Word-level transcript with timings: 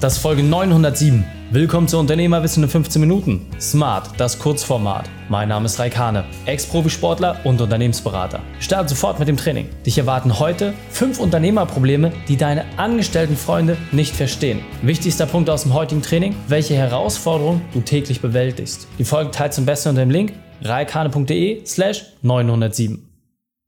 das 0.00 0.14
ist 0.14 0.22
Folge 0.22 0.42
907. 0.42 1.24
Willkommen 1.50 1.86
zu 1.86 1.98
Unternehmerwissen 1.98 2.62
in 2.62 2.70
15 2.70 3.00
Minuten. 3.00 3.46
Smart, 3.60 4.08
das 4.16 4.38
Kurzformat. 4.38 5.10
Mein 5.28 5.50
Name 5.50 5.66
ist 5.66 5.78
Raikane, 5.78 6.24
Ex-Profisportler 6.46 7.40
und 7.44 7.60
Unternehmensberater. 7.60 8.40
Wir 8.58 8.88
sofort 8.88 9.18
mit 9.18 9.28
dem 9.28 9.36
Training. 9.36 9.68
Dich 9.84 9.98
erwarten 9.98 10.38
heute 10.38 10.72
fünf 10.90 11.20
Unternehmerprobleme, 11.20 12.12
die 12.28 12.38
deine 12.38 12.64
angestellten 12.78 13.36
Freunde 13.36 13.76
nicht 13.92 14.16
verstehen. 14.16 14.60
Wichtigster 14.80 15.26
Punkt 15.26 15.50
aus 15.50 15.64
dem 15.64 15.74
heutigen 15.74 16.00
Training, 16.00 16.34
welche 16.48 16.74
Herausforderungen 16.74 17.60
du 17.74 17.82
täglich 17.82 18.22
bewältigst. 18.22 18.88
Die 18.98 19.04
Folge 19.04 19.32
teilt 19.32 19.52
zum 19.52 19.66
besten 19.66 19.90
unter 19.90 20.02
dem 20.02 20.10
Link 20.10 20.32
raikane.de 20.62 21.66
slash 21.66 22.04
907. 22.22 23.09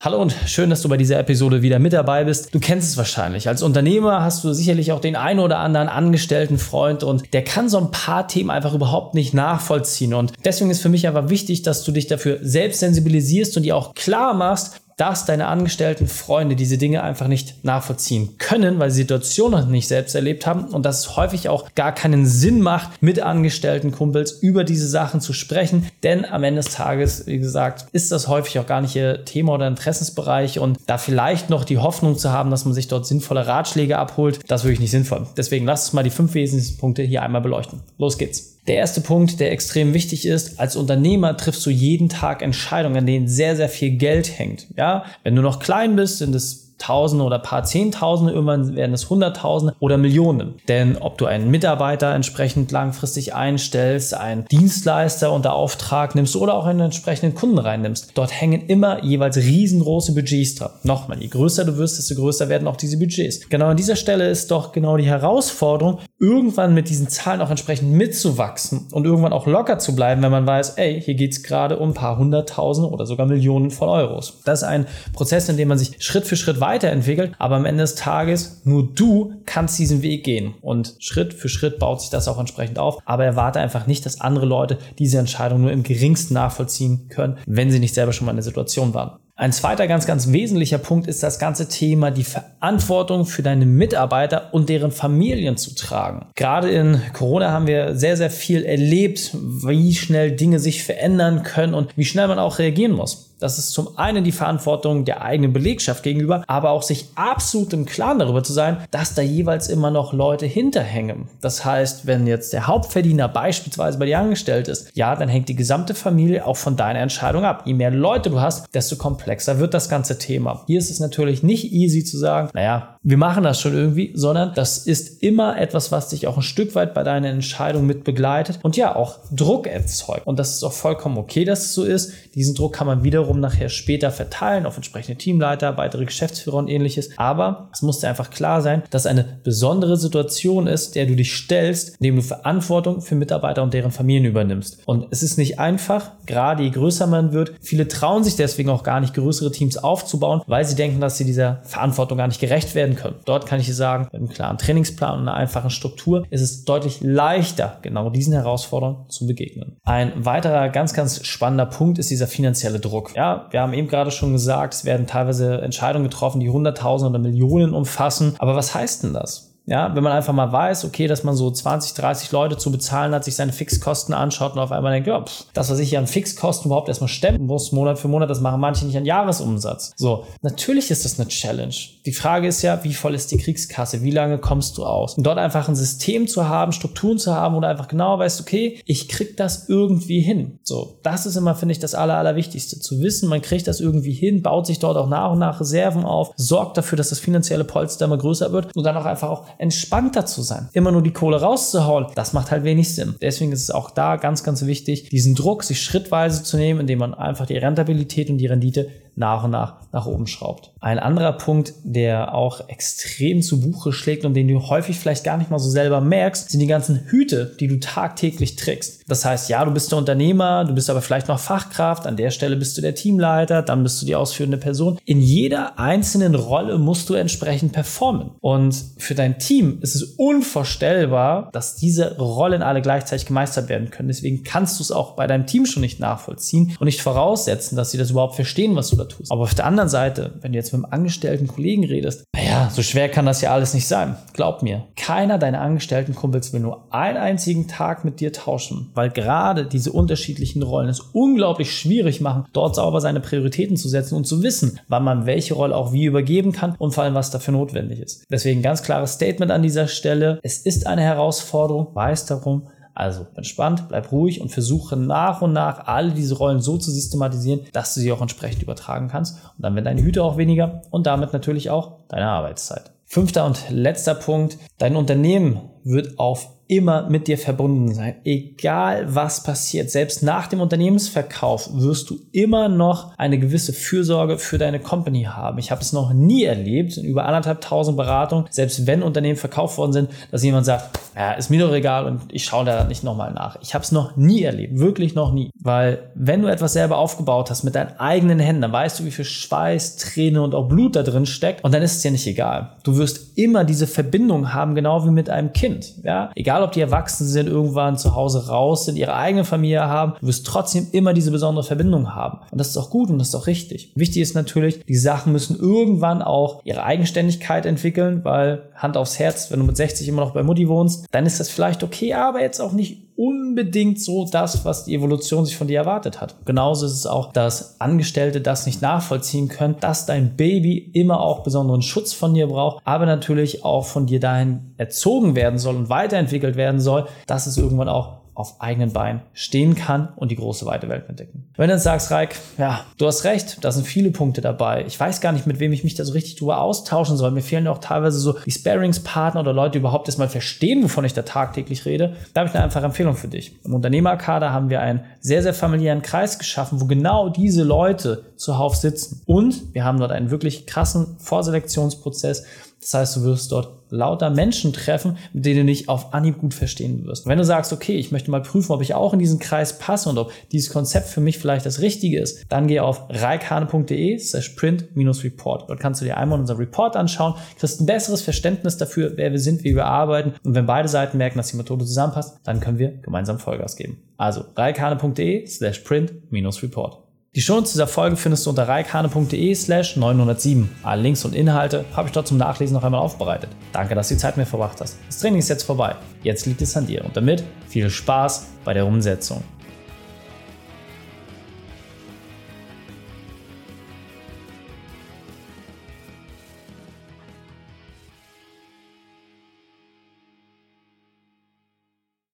Hallo 0.05 0.21
und 0.21 0.35
schön, 0.47 0.69
dass 0.69 0.83
du 0.83 0.89
bei 0.89 0.97
dieser 0.97 1.21
Episode 1.21 1.63
wieder 1.63 1.79
mit 1.79 1.93
dabei 1.93 2.25
bist. 2.25 2.53
Du 2.53 2.59
kennst 2.59 2.91
es 2.91 2.97
wahrscheinlich. 2.97 3.47
Als 3.47 3.63
Unternehmer 3.63 4.21
hast 4.25 4.43
du 4.43 4.53
sicherlich 4.53 4.91
auch 4.91 4.99
den 4.99 5.15
einen 5.15 5.39
oder 5.39 5.59
anderen 5.61 5.87
angestellten 5.87 6.59
Freund 6.59 7.05
und 7.05 7.33
der 7.33 7.45
kann 7.45 7.69
so 7.69 7.79
ein 7.79 7.93
paar 7.93 8.27
Themen 8.27 8.51
einfach 8.51 8.75
überhaupt 8.75 9.15
nicht 9.15 9.33
nachvollziehen. 9.33 10.13
Und 10.13 10.33
deswegen 10.45 10.71
ist 10.71 10.83
für 10.83 10.89
mich 10.89 11.07
aber 11.07 11.31
wichtig, 11.31 11.63
dass 11.63 11.85
du 11.85 11.93
dich 11.93 12.09
dafür 12.09 12.41
selbst 12.43 12.81
sensibilisierst 12.81 13.57
und 13.57 13.63
dir 13.63 13.77
auch 13.77 13.95
klar 13.95 14.35
machst, 14.35 14.82
dass 14.97 15.27
deine 15.27 15.47
angestellten 15.47 16.09
Freunde 16.09 16.57
diese 16.57 16.79
Dinge 16.79 17.03
einfach 17.03 17.29
nicht 17.29 17.65
nachvollziehen 17.65 18.37
können, 18.39 18.79
weil 18.79 18.91
sie 18.91 19.03
Situationen 19.03 19.61
noch 19.61 19.69
nicht 19.69 19.89
selbst 19.89 20.15
erlebt 20.15 20.47
haben 20.47 20.67
und 20.67 20.87
dass 20.87 21.01
es 21.01 21.17
häufig 21.17 21.49
auch 21.49 21.75
gar 21.75 21.93
keinen 21.93 22.27
Sinn 22.27 22.61
macht, 22.61 23.03
mit 23.03 23.21
angestellten 23.21 23.93
Kumpels 23.93 24.33
über 24.33 24.65
diese 24.65 24.89
Sachen 24.89 25.21
zu 25.21 25.33
sprechen, 25.33 25.89
denn 26.03 26.25
am 26.25 26.45
Ende 26.45 26.63
des 26.63 26.73
Tages, 26.73 27.27
wie 27.27 27.39
gesagt, 27.39 27.87
ist 27.93 28.13
das 28.13 28.29
häufig 28.29 28.59
auch 28.59 28.67
gar 28.67 28.81
nicht 28.81 28.95
ihr 28.95 29.25
Thema 29.25 29.55
oder 29.55 29.69
Interessensbereich 29.69 30.59
und 30.59 30.79
da 30.87 30.99
vielleicht 30.99 31.51
noch 31.51 31.65
die 31.65 31.79
Hoffnung 31.79 32.17
zu 32.17 32.31
haben, 32.31 32.51
dass 32.51 32.65
man 32.65 32.75
sich 32.75 32.89
dort 32.89 33.07
sinnvolle 33.07 33.47
Ratschläge 33.47 33.99
abholt, 33.99 34.41
das 34.49 34.63
ist 34.63 34.65
wirklich 34.65 34.81
nicht 34.81 34.91
sinnvoll. 34.91 35.27
Deswegen 35.37 35.67
lass 35.67 35.87
uns 35.87 35.93
mal 35.93 36.03
die 36.03 36.11
fünf 36.11 36.35
wesentlichen 36.35 36.79
Punkte 36.79 37.03
hier 37.03 37.23
einmal 37.23 37.41
beleuchten. 37.41 37.81
Los 37.99 38.19
geht's. 38.19 38.53
Der 38.69 38.77
erste 38.77 39.01
Punkt, 39.01 39.41
der 39.41 39.51
extrem 39.51 39.93
wichtig 39.93 40.25
ist, 40.25 40.61
als 40.61 40.77
Unternehmer 40.77 41.37
triffst 41.37 41.67
du 41.67 41.71
jeden 41.71 42.09
Tag 42.09 42.43
Entscheidungen, 42.43 42.97
an 42.97 43.07
denen 43.07 43.27
sehr, 43.27 43.57
sehr 43.57 43.69
viel 43.69 43.97
Geld 43.97 44.39
hängt. 44.39 44.69
Ja, 44.77 45.05
wenn 45.25 45.35
du 45.35 45.43
noch 45.43 45.59
klein 45.59 45.97
bist, 45.97 46.19
sind 46.19 46.35
es 46.35 46.73
Tausende 46.83 47.25
oder 47.25 47.39
paar 47.39 47.63
Zehntausende, 47.63 48.33
irgendwann 48.33 48.75
werden 48.75 48.93
es 48.93 49.09
Hunderttausende 49.09 49.77
oder 49.79 49.99
Millionen. 49.99 50.55
Denn 50.67 50.97
ob 50.97 51.17
du 51.17 51.27
einen 51.27 51.49
Mitarbeiter 51.49 52.13
entsprechend 52.13 52.73
langfristig 52.73 53.35
einstellst, 53.35 54.15
einen 54.15 54.47
Dienstleister 54.47 55.31
unter 55.31 55.53
Auftrag 55.53 56.17
nimmst 56.17 56.35
oder 56.35 56.55
auch 56.55 56.67
einen 56.67 56.81
entsprechenden 56.81 57.37
Kunden 57.37 57.59
reinnimmst, 57.59 58.11
dort 58.15 58.33
hängen 58.33 58.67
immer 58.67 59.05
jeweils 59.05 59.37
riesengroße 59.37 60.13
Budgets 60.13 60.57
dran. 60.57 60.73
Nochmal, 60.83 61.23
je 61.23 61.29
größer 61.29 61.65
du 61.65 61.77
wirst, 61.77 61.99
desto 61.99 62.17
größer 62.17 62.49
werden 62.49 62.67
auch 62.67 62.77
diese 62.77 62.99
Budgets. 62.99 63.49
Genau 63.49 63.67
an 63.67 63.77
dieser 63.77 63.95
Stelle 63.95 64.29
ist 64.29 64.51
doch 64.51 64.73
genau 64.73 64.97
die 64.97 65.07
Herausforderung, 65.07 66.01
irgendwann 66.23 66.73
mit 66.73 66.89
diesen 66.89 67.09
Zahlen 67.09 67.41
auch 67.41 67.51
entsprechend 67.51 67.93
mitzuwachsen 67.93 68.87
und 68.93 69.05
irgendwann 69.05 69.33
auch 69.33 69.47
locker 69.47 69.81
zu 69.81 69.97
bleiben, 69.97 70.23
wenn 70.23 70.31
man 70.31 70.47
weiß, 70.47 70.71
ey, 70.79 71.03
hier 71.03 71.15
geht 71.15 71.33
es 71.33 71.43
gerade 71.43 71.79
um 71.79 71.91
ein 71.91 71.95
paar 71.95 72.17
hunderttausende 72.17 72.91
oder 72.91 73.07
sogar 73.07 73.27
Millionen 73.27 73.73
von 73.73 73.89
Euros. 73.89 74.41
Das 74.45 74.63
ist 74.63 74.69
ein 74.69 74.87
Prozess, 75.13 75.49
in 75.49 75.57
dem 75.57 75.67
man 75.67 75.79
sich 75.79 75.97
Schritt 75.99 76.25
für 76.25 76.37
Schritt 76.37 76.61
weiter 76.61 76.93
weiterentwickelt, 76.93 77.33
aber 77.39 77.57
am 77.57 77.65
Ende 77.65 77.83
des 77.83 77.97
Tages 77.97 78.63
nur 78.65 78.87
du 78.95 79.35
kannst 79.47 79.79
diesen 79.79 80.03
Weg 80.03 80.25
gehen 80.25 80.55
und 80.61 80.95
Schritt 81.01 81.35
für 81.35 81.49
Schritt 81.49 81.79
baut 81.79 82.01
sich 82.01 82.11
das 82.11 82.29
auch 82.29 82.39
entsprechend 82.39 82.79
auf, 82.79 82.99
aber 83.05 83.25
erwarte 83.25 83.61
einfach 83.61 83.87
nicht, 83.87 84.07
dass 84.07 84.21
andere 84.21 84.47
Leute 84.47 84.79
diese 84.99 85.19
Entscheidung 85.19 85.61
nur 85.61 85.73
im 85.73 85.83
geringsten 85.83 86.35
nachvollziehen 86.35 87.09
können, 87.09 87.39
wenn 87.47 87.71
sie 87.71 87.81
nicht 87.81 87.95
selber 87.95 88.13
schon 88.13 88.27
mal 88.27 88.33
in 88.33 88.37
der 88.37 88.45
Situation 88.45 88.95
waren. 88.95 89.19
Ein 89.35 89.53
zweiter 89.53 89.89
ganz, 89.89 90.07
ganz 90.07 90.31
wesentlicher 90.31 90.77
Punkt 90.77 91.07
ist 91.07 91.23
das 91.23 91.39
ganze 91.39 91.67
Thema, 91.67 92.11
die 92.11 92.23
Verantwortung 92.23 93.25
für 93.25 93.43
deine 93.43 93.65
Mitarbeiter 93.65 94.53
und 94.53 94.69
deren 94.69 94.91
Familien 94.91 95.57
zu 95.57 95.75
tragen. 95.75 96.27
Gerade 96.35 96.71
in 96.71 97.01
Corona 97.15 97.51
haben 97.51 97.67
wir 97.67 97.97
sehr, 97.97 98.19
sehr 98.19 98.31
viel 98.31 98.63
erlebt, 98.63 99.35
wie 99.35 99.95
schnell 99.95 100.33
Dinge 100.33 100.59
sich 100.59 100.85
verändern 100.85 101.45
können 101.45 101.73
und 101.73 101.97
wie 101.97 102.05
schnell 102.05 102.29
man 102.29 102.39
auch 102.39 102.59
reagieren 102.59 102.93
muss. 102.93 103.32
Das 103.43 103.59
ist 103.59 103.73
zum 103.73 103.99
einen 103.99 104.23
die 104.23 104.31
Verantwortung 104.31 105.05
der 105.05 105.23
eigenen 105.23 105.53
Belegschaft 105.53 106.05
gegenüber, 106.05 106.45
aber 106.47 106.71
auch 106.71 106.83
sich 106.83 107.09
absolut 107.17 107.73
im 107.73 107.87
Klaren 107.87 108.21
darüber 108.21 108.45
zu 108.45 108.53
sein, 108.53 108.79
dass 108.93 109.15
da 109.15 109.23
jeweils 109.23 109.69
immer 109.69 109.91
noch 109.91 110.13
Leute 110.13 110.47
hinterhängen. 110.47 111.29
Das 111.41 111.65
heißt, 111.65 112.07
wenn 112.07 112.29
jetzt 112.29 112.53
der 112.53 112.69
Hauptverdiener 112.69 113.29
beispielsweise 113.29 113.99
bei 113.99 114.07
dir 114.07 114.21
angestellt 114.21 114.69
ist, 114.69 114.91
ja, 114.95 115.17
dann 115.17 115.29
hängt 115.29 115.49
die 115.49 115.57
gesamte 115.57 115.95
Familie 115.95 116.47
auch 116.47 116.57
von 116.57 116.77
deiner 116.77 117.01
Entscheidung 117.01 117.45
ab. 117.45 117.63
Je 117.65 117.75
mehr 117.75 117.91
Leute 117.91 118.31
du 118.31 118.41
hast, 118.41 118.73
desto 118.75 118.95
komplexer 118.95 119.59
wird 119.59 119.75
das 119.75 119.89
ganze 119.89 120.19
Thema. 120.19 120.63
Hier 120.67 120.79
ist 120.79 120.91
es 120.91 121.01
natürlich 121.01 121.43
nicht 121.43 121.73
easy 121.73 122.05
zu 122.05 122.19
sagen, 122.19 122.49
naja, 122.55 122.92
wir 123.05 123.17
machen 123.17 123.43
das 123.43 123.61
schon 123.61 123.75
irgendwie, 123.75 124.13
sondern 124.15 124.55
das 124.55 124.79
ist 124.79 125.23
immer 125.25 125.59
etwas, 125.59 125.91
was 125.91 126.11
dich 126.11 126.29
auch 126.29 126.37
ein 126.37 126.43
Stück 126.43 126.77
weit 126.77 126.95
bei 126.95 127.03
deiner 127.03 127.31
Entscheidung 127.31 127.85
mit 127.85 128.05
begleitet 128.05 128.61
und 128.63 128.77
ja, 128.77 128.95
auch 128.95 129.19
Druck 129.33 129.67
erzeugt. 129.67 130.25
Und 130.25 130.39
das 130.39 130.55
ist 130.55 130.63
auch 130.63 130.73
vollkommen 130.73 131.19
okay, 131.19 131.45
dass 131.45 131.63
es 131.63 131.75
so 131.75 131.83
ist. 131.83 132.13
Diesen 132.37 132.55
Druck 132.55 132.75
kann 132.75 132.87
man 132.87 133.03
wiederum 133.03 133.41
nachher 133.41 133.69
später 133.71 134.13
verteilen 134.13 134.67
auf 134.67 134.77
entsprechende 134.77 135.19
Teamleiter, 135.19 135.77
weitere 135.77 136.05
Geschäftsführer 136.05 136.59
und 136.59 136.69
ähnliches. 136.69 137.11
Aber 137.17 137.69
es 137.73 137.83
muss 137.83 137.99
dir 137.99 138.09
einfach 138.09 138.31
klar 138.31 138.63
sein, 138.63 138.85
dass 138.91 139.07
eine 139.07 139.41
besondere 139.43 139.97
Situation 139.97 140.69
ist, 140.69 140.95
der 140.95 141.07
du 141.07 141.17
dich 141.17 141.35
stellst, 141.35 141.97
indem 141.97 142.17
du 142.17 142.23
Verantwortung 142.23 143.01
für 143.01 143.17
Mitarbeiter 143.17 143.65
und 143.65 143.75
deren 143.75 143.91
Familien 143.91 144.27
übernimmst. 144.27 144.79
Und 144.87 145.09
es 145.11 145.25
ist 145.25 145.39
nicht 145.39 145.59
einfach, 145.59 146.13
gerade 146.27 146.63
je 146.63 146.71
größer 146.71 147.09
man 147.09 147.33
wird. 147.33 147.53
Viele 147.61 147.89
trauen 147.89 148.23
sich 148.23 148.37
deswegen 148.37 148.71
auch 148.71 148.85
gar 148.85 149.01
nicht, 149.01 149.15
größere 149.15 149.51
Teams 149.51 149.77
aufzubauen, 149.77 150.43
weil 150.47 150.65
sie 150.65 150.77
denken, 150.77 151.01
dass 151.01 151.19
sie 151.19 151.25
dieser 151.25 151.61
Verantwortung 151.65 152.19
gar 152.19 152.29
nicht 152.29 152.41
gerecht 152.41 152.77
werden 152.77 152.92
können. 152.97 153.17
Dort 153.25 153.47
kann 153.47 153.61
ich 153.61 153.67
dir 153.67 153.75
sagen, 153.75 154.05
mit 154.05 154.15
einem 154.15 154.29
klaren 154.29 154.59
Trainingsplan 154.59 155.21
und 155.21 155.29
einer 155.29 155.35
einfachen 155.35 155.71
Struktur 155.71 156.25
ist 156.31 156.41
es 156.41 156.65
deutlich 156.65 157.01
leichter, 157.01 157.79
genau 157.83 158.11
diesen 158.11 158.33
Herausforderungen 158.33 159.09
zu 159.09 159.27
begegnen. 159.27 159.77
Ein 159.85 160.25
weiterer 160.25 160.69
ganz, 160.69 160.95
ganz 160.95 161.25
spannender 161.27 161.67
Punkt 161.67 161.99
ist 161.99 162.11
dieser 162.11 162.27
finanzielle 162.27 162.81
Druck. 162.81 163.15
Ja, 163.15 163.47
wir 163.51 163.61
haben 163.61 163.73
eben 163.73 163.89
gerade 163.89 164.11
schon 164.11 164.33
gesagt, 164.33 164.75
es 164.75 164.85
werden 164.85 165.07
teilweise 165.07 165.61
Entscheidungen 165.61 166.05
getroffen, 166.05 166.41
die 166.41 166.51
Hunderttausende 166.51 167.11
oder 167.11 167.19
Millionen 167.19 167.75
umfassen. 167.75 168.35
Aber 168.39 168.57
was 168.57 168.75
heißt 168.75 169.03
denn 169.03 169.15
das? 169.15 169.52
Ja, 169.67 169.95
wenn 169.95 170.03
man 170.03 170.13
einfach 170.13 170.33
mal 170.33 170.51
weiß, 170.51 170.85
okay, 170.85 171.07
dass 171.07 171.23
man 171.23 171.37
so 171.37 171.51
20, 171.51 171.95
30 171.95 172.33
Leute 172.33 172.57
zu 172.57 172.73
bezahlen 172.73 173.15
hat, 173.15 173.25
sich 173.25 173.37
seine 173.37 173.53
Fixkosten 173.53 174.13
anschaut 174.15 174.55
und 174.55 174.59
auf 174.59 174.73
einmal 174.73 174.93
denkt, 174.93 175.07
ja, 175.07 175.23
pff, 175.23 175.45
das, 175.55 175.71
was 175.71 175.79
ich 175.79 175.91
hier 175.91 176.01
an 176.01 176.07
Fixkosten 176.07 176.69
überhaupt 176.69 176.89
erstmal 176.89 177.09
stemmen 177.09 177.47
muss, 177.47 177.71
Monat 177.71 177.99
für 177.99 178.09
Monat, 178.09 178.29
das 178.29 178.41
machen 178.41 178.61
manche 178.61 178.85
nicht 178.85 178.97
an 178.97 179.05
Jahresumsatz. 179.05 179.93
So, 179.97 180.27
natürlich 180.43 180.91
ist 180.91 181.05
das 181.05 181.19
eine 181.19 181.29
Challenge. 181.29 181.75
Die 182.05 182.13
Frage 182.13 182.49
ist 182.49 182.63
ja, 182.63 182.83
wie 182.83 182.95
voll 182.95 183.15
ist 183.15 183.31
die 183.31 183.39
Kriegskasse? 183.39 184.03
Wie 184.03 184.11
lange 184.11 184.39
kommst 184.39 184.79
du 184.79 184.85
aus? 184.85 185.17
Und 185.17 185.25
dort 185.25 185.39
einfach 185.39 185.69
ein 185.69 185.77
System 185.77 186.27
zu 186.27 186.49
haben, 186.49 186.73
Strukturen 186.73 187.19
zu 187.19 187.35
haben, 187.35 187.55
wo 187.55 187.61
du 187.61 187.69
einfach 187.69 187.89
genau 187.89 188.19
weißt, 188.19 188.41
okay, 188.41 188.81
ich 188.85 189.09
krieg 189.09 189.37
das 189.37 189.69
irgendwie 189.69 190.21
hin. 190.21 190.59
So, 190.65 190.99
das 191.03 191.27
ist 191.27 191.37
immer, 191.37 191.55
finde 191.55 191.73
ich, 191.73 191.79
das 191.79 191.95
Aller, 191.95 192.17
Allerwichtigste. 192.17 192.81
Zu 192.81 193.01
wissen, 193.01 193.29
man 193.29 193.43
kriegt 193.43 193.69
das 193.69 193.81
irgendwie 193.81 194.13
hin, 194.13 194.43
baut 194.43 194.67
sich 194.67 194.81
dort 194.81 194.97
auch 194.97 195.09
nach 195.09 195.33
und 195.33 195.39
nach 195.39 195.61
Reserven 195.61 196.05
auf, 196.05 196.33
sorgt 196.37 196.77
dafür, 196.77 196.97
dass 196.97 197.11
das 197.11 197.21
finanzielle 197.21 197.65
Polster 197.65 198.07
immer 198.07 198.19
größer 198.19 198.53
wird 198.53 198.75
und 198.75 198.83
dann 198.85 198.97
auch 198.97 199.05
einfach 199.05 199.31
auch 199.31 199.52
entspannter 199.59 200.27
zu 200.27 200.43
sein. 200.43 200.69
Immer 200.73 200.93
nur 200.93 201.03
die 201.03 201.13
Kohle 201.13 201.41
rauszuhauen, 201.41 202.07
das 202.15 202.33
macht 202.33 202.51
halt 202.51 202.65
wenig 202.65 202.95
Sinn. 202.95 203.15
Deswegen 203.21 203.53
ist 203.53 203.63
es 203.63 203.71
auch 203.71 203.91
da 203.91 204.17
ganz, 204.17 204.43
ganz 204.45 204.65
wichtig, 204.67 205.09
diesen 205.11 205.35
Druck 205.35 205.65
sich 205.65 205.83
schrittweise 205.83 206.43
zu 206.43 206.57
nehmen, 206.57 206.81
indem 206.81 206.99
man 206.99 207.15
einfach 207.15 207.47
die 207.47 207.57
Rentabilität 207.57 208.31
und 208.31 208.39
die 208.39 208.47
Rendite 208.47 208.89
nach 209.17 209.45
und 209.45 209.51
nach 209.51 209.83
nach 209.93 210.07
oben 210.07 210.27
schraubt. 210.27 210.73
Ein 210.81 210.99
anderer 210.99 211.33
Punkt, 211.33 211.75
der 211.85 212.35
auch 212.35 212.69
extrem 212.69 213.43
zu 213.43 213.61
Buche 213.61 213.93
schlägt 213.93 214.25
und 214.25 214.35
den 214.35 214.49
du 214.49 214.69
häufig 214.69 214.99
vielleicht 214.99 215.23
gar 215.23 215.37
nicht 215.37 215.51
mal 215.51 215.59
so 215.59 215.69
selber 215.69 216.01
merkst, 216.01 216.51
sind 216.51 216.61
die 216.61 216.67
ganzen 216.67 217.05
Hüte, 217.07 217.55
die 217.61 217.69
du 217.69 217.79
tagtäglich 217.79 218.57
trägst. 218.57 219.03
Das 219.07 219.25
heißt, 219.25 219.51
ja, 219.51 219.65
du 219.65 219.71
bist 219.71 219.93
der 219.93 219.99
Unternehmer, 219.99 220.65
du 220.65 220.75
bist 220.75 220.89
aber 220.89 221.03
vielleicht 221.03 221.29
noch 221.29 221.39
Fachkraft, 221.39 222.07
an 222.07 222.17
der 222.17 222.31
Stelle 222.31 222.57
bist 222.57 222.77
du 222.77 222.81
der 222.81 222.95
Teamleiter, 222.95 223.63
dann 223.63 223.83
bist 223.83 224.01
du 224.01 224.07
die 224.07 224.17
ausführende 224.17 224.57
Person. 224.57 224.99
In 225.05 225.21
jeder 225.21 225.79
einzelnen 225.79 226.35
Rolle 226.35 226.79
musst 226.79 227.11
du 227.11 227.15
entsprechend 227.15 227.73
performen. 227.73 228.31
Und 228.41 228.75
für 228.97 229.15
dein 229.15 229.39
Team 229.39 229.79
ist 229.83 229.95
es 229.95 230.03
unvorstellbar, 230.03 231.51
dass 231.53 231.77
diese 231.77 232.17
Rollen 232.17 232.63
alle 232.63 232.81
gleichzeitig 232.81 233.27
gemeistert 233.27 233.69
werden 233.69 233.91
können. 233.91 234.09
Deswegen 234.09 234.43
kannst 234.43 234.79
du 234.79 234.83
es 234.83 234.91
auch 234.91 235.17
bei 235.17 235.27
deinem 235.27 235.47
Team 235.47 235.67
schon 235.67 235.83
nicht 235.83 236.01
nachvollziehen 236.01 236.75
und 236.81 236.87
nicht 236.87 237.03
voraussetzen, 237.03 237.77
dass 237.77 237.91
sie 237.91 237.99
das 237.99 238.11
überhaupt 238.11 238.37
verstehen, 238.37 238.75
was 238.75 238.89
du 238.89 239.02
tust. 239.09 239.31
Aber 239.31 239.43
auf 239.43 239.55
der 239.55 239.67
anderen 239.67 239.89
Seite, 239.89 240.33
wenn 240.41 240.53
du 240.53 240.59
jetzt 240.59 240.73
mit 240.73 240.85
einem 240.85 240.93
angestellten 240.93 241.47
Kollegen 241.47 241.85
redest, 241.85 242.25
naja, 242.35 242.71
so 242.73 242.83
schwer 242.83 243.09
kann 243.09 243.27
das 243.27 243.41
ja 243.41 243.53
alles 243.53 243.75
nicht 243.75 243.87
sein. 243.87 244.17
Glaub 244.33 244.63
mir, 244.63 244.85
keiner 244.97 245.39
deiner 245.39 245.61
angestellten 245.61 246.15
Kumpels 246.15 246.53
will 246.53 246.61
nur 246.61 246.93
einen 246.93 247.19
einzigen 247.19 247.69
Tag 247.69 248.05
mit 248.05 248.21
dir 248.21 248.33
tauschen, 248.33 248.91
weil 248.95 249.11
gerade 249.11 249.67
diese 249.67 249.93
unterschiedlichen 249.93 250.63
Rollen 250.63 250.89
es 250.89 251.01
unglaublich 251.01 251.75
schwierig 251.75 252.21
machen, 252.21 252.47
dort 252.53 252.75
sauber 252.75 253.01
seine 253.01 253.21
Prioritäten 253.21 253.77
zu 253.77 253.89
setzen 253.89 254.15
und 254.15 254.27
zu 254.27 254.43
wissen, 254.43 254.81
wann 254.89 255.05
man 255.05 255.27
welche 255.27 255.55
Rolle 255.55 255.77
auch 255.77 255.93
wie 255.93 256.05
übergeben 256.05 256.53
kann 256.53 256.75
und 256.79 256.93
vor 256.93 257.05
allem, 257.05 257.15
was 257.15 257.31
dafür 257.31 257.53
notwendig 257.53 258.01
ist. 258.01 258.25
Deswegen 258.31 258.63
ganz 258.63 258.83
klares 258.83 259.13
Statement 259.13 259.51
an 259.51 259.63
dieser 259.63 259.89
Stelle. 259.89 260.41
Es 260.43 260.59
ist 260.59 260.87
eine 260.87 261.03
Herausforderung, 261.03 261.89
weiß 261.95 262.27
darum, 262.27 262.69
also 262.95 263.27
entspannt, 263.35 263.89
bleib 263.89 264.13
ruhig 264.13 264.41
und 264.41 264.51
versuche 264.51 264.97
nach 264.97 265.43
und 265.43 265.53
nach 265.53 265.87
alle 265.87 266.13
diese 266.13 266.37
Rollen 266.37 266.61
so 266.61 266.77
zu 266.79 266.91
systematisieren, 266.91 267.61
dass 267.73 267.95
du 267.95 268.01
sie 268.01 268.13
auch 268.13 268.21
entsprechend 268.21 268.63
übertragen 268.63 269.09
kannst. 269.09 269.37
Und 269.57 269.65
dann 269.65 269.75
werden 269.75 269.87
deine 269.87 270.03
Hüte 270.03 270.23
auch 270.23 270.37
weniger 270.37 270.83
und 270.91 271.07
damit 271.07 271.33
natürlich 271.33 271.71
auch 271.71 271.99
deine 272.09 272.29
Arbeitszeit. 272.29 272.93
Fünfter 273.07 273.45
und 273.45 273.69
letzter 273.71 274.15
Punkt. 274.15 274.59
Dein 274.79 274.97
Unternehmen 274.97 275.61
wird 275.85 276.19
auf 276.19 276.49
immer 276.73 277.11
mit 277.11 277.29
dir 277.29 277.37
verbunden 277.37 277.93
sein. 277.93 278.15
Egal 278.25 279.15
was 279.15 279.43
passiert, 279.43 279.91
selbst 279.91 280.23
nach 280.23 280.47
dem 280.47 280.63
Unternehmensverkauf 280.63 281.69
wirst 281.75 282.09
du 282.09 282.19
immer 282.33 282.71
noch 282.71 283.13
eine 283.19 283.39
gewisse 283.39 283.75
Fürsorge 283.75 284.39
für 284.39 284.57
deine 284.57 284.81
Company 284.81 285.25
haben. 285.25 285.59
Ich 285.59 285.71
habe 285.71 285.83
es 285.83 285.93
noch 285.93 286.15
nie 286.15 286.45
erlebt, 286.45 286.97
in 286.97 287.05
über 287.05 287.27
anderthalb 287.27 287.61
tausend 287.61 287.99
Beratungen, 287.99 288.47
selbst 288.49 288.87
wenn 288.87 289.03
Unternehmen 289.03 289.37
verkauft 289.37 289.77
worden 289.77 289.93
sind, 289.93 290.11
dass 290.31 290.43
jemand 290.43 290.65
sagt, 290.65 290.99
ja, 291.15 291.33
ist 291.33 291.51
mir 291.51 291.63
doch 291.63 291.75
egal 291.75 292.07
und 292.07 292.23
ich 292.33 292.47
schaue 292.47 292.65
da 292.65 292.85
nicht 292.85 293.05
nochmal 293.05 293.35
nach. 293.35 293.59
Ich 293.61 293.75
habe 293.75 293.85
es 293.85 293.93
noch 293.93 294.17
nie 294.17 294.43
erlebt, 294.43 294.79
wirklich 294.79 295.15
noch 295.15 295.31
nie. 295.31 295.51
Weil 295.61 296.11
wenn 296.15 296.41
du 296.41 296.49
etwas 296.49 296.73
selber 296.73 296.97
aufgebaut 296.97 297.51
hast 297.51 297.65
mit 297.65 297.75
deinen 297.75 297.99
eigenen 297.99 298.39
Händen, 298.39 298.63
dann 298.63 298.73
weißt 298.73 299.01
du, 299.01 299.05
wie 299.05 299.11
viel 299.11 299.27
Schweiß, 299.27 299.97
Träne 299.97 300.41
und 300.41 300.55
auch 300.55 300.69
Blut 300.69 300.97
da 300.97 301.03
drin 301.03 301.27
steckt 301.27 301.63
und 301.65 301.75
dann 301.75 301.83
ist 301.83 301.97
es 301.97 302.01
dir 302.01 302.13
nicht 302.13 302.27
egal. 302.27 302.77
Du 302.83 302.97
wirst 302.97 303.37
immer 303.37 303.65
diese 303.65 303.87
Verbindung 303.87 304.55
haben, 304.55 304.75
genau 304.75 305.05
wie 305.05 305.11
mit 305.11 305.29
einem 305.29 305.53
Kind. 305.53 306.03
Ja? 306.03 306.31
Egal 306.35 306.62
egal 306.63 306.69
ob 306.69 306.73
die 306.73 306.81
erwachsen 306.81 307.27
sind, 307.27 307.49
irgendwann 307.49 307.99
zu 307.99 308.15
Hause 308.15 308.49
raus 308.49 308.85
sind, 308.85 308.97
ihre 308.97 309.15
eigene 309.15 309.45
Familie 309.45 309.83
haben, 309.83 310.15
du 310.21 310.27
wirst 310.27 310.47
trotzdem 310.47 310.89
immer 310.93 311.13
diese 311.13 311.31
besondere 311.31 311.65
Verbindung 311.65 312.15
haben. 312.15 312.39
Und 312.51 312.59
das 312.59 312.69
ist 312.69 312.77
auch 312.77 312.91
gut 312.91 313.11
und 313.11 313.19
das 313.19 313.29
ist 313.29 313.35
auch 313.35 313.47
richtig. 313.47 313.93
Wichtig 313.95 314.23
ist 314.23 314.35
natürlich, 314.35 314.85
die 314.85 314.97
Sachen 314.97 315.33
müssen 315.33 315.59
irgendwann 315.59 316.23
auch 316.23 316.63
ihre 316.65 316.85
Eigenständigkeit 316.85 317.67
entwickeln, 317.67 318.25
weil 318.25 318.71
Hand 318.75 318.97
aufs 318.97 319.19
Herz, 319.19 319.51
wenn 319.51 319.61
du 319.61 319.67
mit 319.67 319.77
60 319.77 320.09
immer 320.09 320.23
noch 320.23 320.33
bei 320.33 320.43
Mutti 320.43 320.69
wohnst, 320.69 321.07
dann 321.11 321.27
ist 321.27 321.41
das 321.41 321.49
vielleicht 321.49 321.83
okay, 321.83 322.15
aber 322.15 322.41
jetzt 322.41 322.61
auch 322.61 322.73
nicht 322.73 323.12
unbedingt 323.17 324.01
so 324.01 324.27
das, 324.31 324.65
was 324.65 324.85
die 324.85 324.95
Evolution 324.95 325.45
sich 325.45 325.57
von 325.57 325.69
dir 325.69 325.79
erwartet 325.79 326.21
hat. 326.21 326.37
Genauso 326.45 326.87
ist 326.87 326.93
es 326.93 327.07
auch, 327.07 327.33
dass 327.33 327.81
Angestellte 327.81 328.41
das 328.41 328.67
nicht 328.67 328.83
nachvollziehen 328.83 329.49
können, 329.49 329.77
dass 329.81 330.07
dein 330.07 330.37
Baby 330.37 330.91
immer 330.93 331.21
auch 331.21 331.43
besonderen 331.43 331.83
Schutz 331.83 332.13
von 332.13 332.35
dir 332.35 332.47
braucht, 332.47 332.83
aber 332.85 333.07
natürlich 333.07 333.65
auch 333.65 333.85
von 333.85 334.07
dir 334.07 334.21
dahin 334.21 334.75
erzogen 334.77 335.37
werden 335.37 335.59
soll 335.59 335.77
und 335.77 335.89
weiterentwickelt 335.89 336.57
werden 336.57 336.81
soll, 336.81 337.07
dass 337.27 337.47
es 337.47 337.59
irgendwann 337.59 337.89
auch 337.89 338.22
auf 338.35 338.61
eigenen 338.61 338.93
Beinen 338.93 339.21
stehen 339.35 339.75
kann 339.75 340.09
und 340.17 340.31
die 340.31 340.37
große 340.37 340.65
weite 340.65 340.89
Welt 340.89 341.09
entdecken. 341.09 341.51
Wenn 341.57 341.69
du 341.69 341.75
dann 341.75 341.81
sagst, 341.81 342.11
Reik, 342.11 342.37
ja, 342.57 342.87
du 342.97 343.07
hast 343.07 343.25
recht, 343.25 343.63
da 343.63 343.71
sind 343.71 343.87
viele 343.87 344.11
Punkte 344.11 344.41
dabei. 344.41 344.85
Ich 344.87 344.99
weiß 344.99 345.21
gar 345.21 345.33
nicht, 345.33 345.47
mit 345.47 345.61
wem 345.61 345.73
ich 345.73 345.85
mich 345.85 345.95
da 345.95 346.05
so 346.05 346.15
richtig 346.15 346.37
drüber 346.37 346.61
austauschen 346.61 347.17
soll. 347.19 347.31
Mir 347.31 347.43
fehlen 347.43 347.69
auch 347.69 347.79
teilweise 347.79 348.19
so 348.19 348.39
die 348.47 348.51
Sparings-Partner 348.51 349.41
oder 349.41 349.53
Leute, 349.53 349.73
die 349.73 349.79
überhaupt 349.79 350.09
erstmal 350.09 350.29
verstehen, 350.29 350.83
wovon 350.83 351.05
ich 351.05 351.13
da 351.13 351.23
tagtäglich 351.23 351.85
rede. 351.85 352.17
Da 352.33 352.41
habe 352.41 352.49
ich 352.49 352.55
eine 352.55 352.65
einfache 352.65 352.87
Empfehlung 352.87 353.17
für 353.17 353.29
dich. 353.29 353.53
Im 353.65 353.75
Unternehmerkader 353.75 354.51
haben 354.51 354.71
wir 354.71 354.81
einen 354.81 355.05
sehr, 355.21 355.43
sehr 355.43 355.55
familiären 355.55 356.01
Kreis 356.01 356.39
geschaffen, 356.39 356.81
wo 356.81 356.87
genau 356.87 357.29
diese 357.29 357.65
Leute 357.65 358.25
zuhauf 358.37 358.77
sitzen. 358.77 359.21
Und 359.27 359.75
wir 359.75 359.85
haben 359.85 359.99
dort 359.99 360.11
einen 360.11 360.31
wirklich 360.31 360.67
krassen 360.67 361.17
Vorselektionsprozess, 361.19 362.45
das 362.83 362.95
heißt, 362.95 363.17
du 363.17 363.23
wirst 363.23 363.53
dort 363.53 363.83
lauter 363.91 364.29
Menschen 364.31 364.73
treffen, 364.73 365.19
mit 365.33 365.47
denen 365.47 365.67
du 365.67 365.73
dich 365.73 365.89
auf 365.89 366.13
Anhieb 366.15 366.39
gut 366.39 366.53
verstehen 366.53 367.05
wirst. 367.05 367.27
wenn 367.27 367.39
du 367.39 367.45
sagst, 367.45 367.73
okay, 367.73 367.95
ich 367.95 368.11
möchte 368.11 368.31
mal 368.31 368.43
prüfen, 368.43 368.73
ob 368.73 368.83
ich 368.83 368.95
auch 368.95 369.13
in 369.13 369.21
diesen 369.21 369.39
Kreis 369.39 369.79
passe 369.79 370.09
und 370.09 370.19
ob 370.19 370.33
dieses 370.51 370.71
Konzept 370.71 371.09
für 371.09 371.21
mich 371.21 371.39
vielleicht 371.39 371.65
das 371.65 371.81
Richtige 371.81 372.21
ist, 372.21 372.45
dann 372.49 372.67
geh 372.67 372.81
auf 372.81 373.05
reikane.de 373.09 374.19
slash 374.19 374.51
print-report. 374.51 375.71
Dort 375.71 375.79
kannst 375.79 376.01
du 376.01 376.05
dir 376.05 376.17
einmal 376.17 376.41
unser 376.41 376.59
Report 376.59 376.97
anschauen, 376.97 377.35
kriegst 377.59 377.81
ein 377.81 377.87
besseres 377.87 378.23
Verständnis 378.23 378.77
dafür, 378.79 379.13
wer 379.17 379.31
wir 379.31 379.39
sind, 379.39 379.63
wie 379.63 379.77
wir 379.77 379.87
arbeiten. 379.87 380.35
Und 380.43 380.55
wenn 380.55 380.67
beide 380.67 380.89
Seiten 380.89 381.19
merken, 381.19 381.39
dass 381.39 381.49
die 381.49 381.57
Methode 381.57 381.85
zusammenpasst, 381.85 382.39
dann 382.43 382.59
können 382.59 382.79
wir 382.79 382.99
gemeinsam 383.03 383.39
Vollgas 383.39 383.77
geben. 383.77 384.03
Also 384.17 384.45
reikane.de 384.57 385.47
slash 385.47 385.81
print-report. 385.81 387.02
Die 387.35 387.41
Shownotes 387.41 387.73
dieser 387.73 387.87
Folge 387.87 388.17
findest 388.17 388.45
du 388.45 388.51
unter 388.51 388.69
reikane.de 388.69 389.55
slash 389.55 389.97
907. 389.97 390.69
Alle 390.83 391.01
Links 391.01 391.25
und 391.25 391.35
Inhalte 391.35 391.87
habe 391.97 392.09
ich 392.09 392.13
dort 392.13 392.27
zum 392.27 392.37
Nachlesen 392.37 392.75
noch 392.75 392.85
einmal 392.85 393.01
aufbereitet. 393.01 393.49
Danke, 393.73 393.95
dass 393.95 394.09
du 394.09 394.17
die 394.17 394.21
Zeit 394.21 394.37
mir 394.37 394.45
verbracht 394.45 394.83
hast. 394.83 394.99
Das 395.07 395.19
Training 395.19 395.39
ist 395.39 395.49
jetzt 395.49 395.63
vorbei. 395.63 395.97
Jetzt 396.23 396.45
liegt 396.45 396.61
es 396.61 396.77
an 396.77 396.87
dir 396.87 397.03
und 397.03 397.17
damit 397.17 397.43
viel 397.67 397.89
Spaß 397.89 398.49
bei 398.67 398.75
der 398.75 398.85
Umsetzung. 398.85 399.43